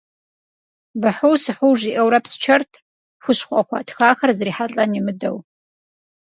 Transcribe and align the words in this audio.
Быхьу-сыхьу 1.01 1.77
жиӏэурэ 1.79 2.19
псчэрт, 2.23 2.71
хущхъуэ 3.23 3.61
хуатхахэр 3.67 4.31
зрихьэлӏэн 4.37 4.91
имыдэу. 4.99 5.37